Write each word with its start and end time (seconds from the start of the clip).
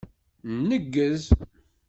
Nneggez. 0.59 1.23